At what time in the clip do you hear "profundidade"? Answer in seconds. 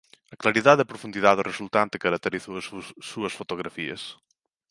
0.91-1.47